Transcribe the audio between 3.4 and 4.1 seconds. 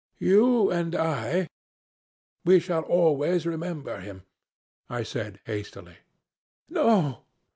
remember